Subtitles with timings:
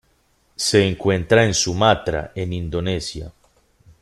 [0.55, 3.31] Se encuentra en Sumatra en Indonesia.